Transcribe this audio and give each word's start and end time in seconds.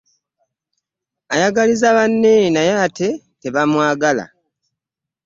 Ayagaliza 1.33 1.87
banne 1.97 2.33
naye 2.55 2.73
ate 2.85 3.07
tebamwagala. 3.41 4.25